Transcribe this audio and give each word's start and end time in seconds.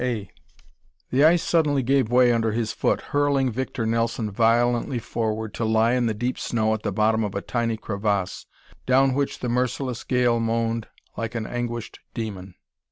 ]CHAPTER 0.01 0.15
I 0.15 0.29
The 1.11 1.23
ice 1.25 1.43
suddenly 1.43 1.83
gave 1.83 2.09
way 2.09 2.31
under 2.33 2.53
his 2.53 2.73
foot, 2.73 3.01
hurling 3.13 3.51
Victor 3.51 3.85
Nelson 3.85 4.31
violently 4.31 4.97
forward 4.97 5.53
to 5.53 5.63
lie 5.63 5.91
in 5.93 6.07
the 6.07 6.15
deep 6.15 6.39
snow 6.39 6.73
at 6.73 6.81
the 6.81 6.91
bottom 6.91 7.23
of 7.23 7.35
a 7.35 7.41
tiny 7.43 7.77
crevasse, 7.77 8.47
down 8.87 9.13
which 9.13 9.41
the 9.41 9.47
merciless 9.47 10.03
gale 10.03 10.39
moaned 10.39 10.87
like 11.17 11.35
an 11.35 11.45
anguished 11.45 11.99
demon. 12.15 12.55